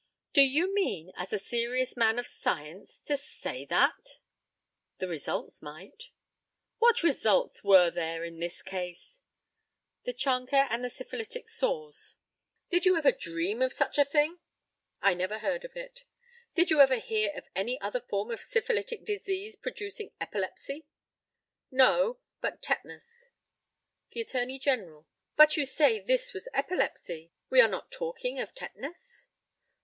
Do 0.33 0.41
you 0.41 0.73
mean, 0.73 1.11
as 1.15 1.31
a 1.31 1.37
serious 1.37 1.95
man 1.95 2.17
of 2.17 2.25
science, 2.25 2.97
to 3.01 3.17
say 3.17 3.65
that? 3.65 4.17
The 4.97 5.07
results 5.07 5.61
might. 5.61 6.09
What 6.79 7.03
results 7.03 7.63
were 7.63 7.91
there 7.91 8.23
in 8.23 8.39
this 8.39 8.63
case? 8.63 9.19
The 10.05 10.13
chancre 10.13 10.65
and 10.71 10.83
the 10.83 10.89
syphilitic 10.89 11.47
sores. 11.47 12.15
Did 12.71 12.83
you 12.87 12.97
ever 12.97 13.09
hear 13.11 13.11
of 13.11 13.15
a 13.15 13.19
chancre 13.25 13.57
causing 13.57 13.59
epilepsy? 13.59 13.59
No. 13.59 13.59
Did 13.59 13.59
you 13.59 13.59
ever 13.59 13.59
dream 13.59 13.61
of 13.61 13.73
such 13.73 13.97
a 13.99 14.09
thing? 14.09 14.39
I 15.03 15.13
never 15.13 15.37
heard 15.37 15.63
of 15.65 15.77
it. 15.77 16.03
Did 16.55 16.71
you 16.71 16.79
ever 16.81 16.95
hear 16.97 17.31
of 17.35 17.47
any 17.55 17.79
other 17.79 18.01
form 18.01 18.31
of 18.31 18.41
syphilitic 18.41 19.05
disease 19.05 19.55
producing 19.55 20.13
epilepsy? 20.19 20.87
No; 21.69 22.17
but 22.41 22.63
tetanus. 22.63 23.29
The 24.13 24.21
ATTORNEY 24.21 24.57
GENERAL: 24.57 25.07
But 25.35 25.57
you 25.57 25.67
say 25.67 25.99
this 25.99 26.33
was 26.33 26.49
epilepsy; 26.55 27.31
we 27.51 27.61
are 27.61 27.67
not 27.69 27.91
talking 27.91 28.39
of 28.39 28.55
tetanus? 28.55 29.27